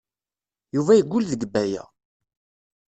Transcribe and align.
Yuba 0.75 0.97
yeggul 0.97 1.25
deg 1.31 1.41
Baya. 1.53 1.83